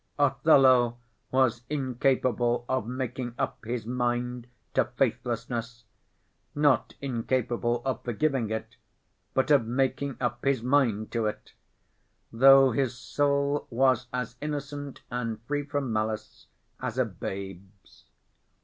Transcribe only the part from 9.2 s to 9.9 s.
but of